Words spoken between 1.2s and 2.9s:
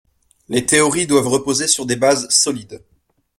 reposer sur des bases solides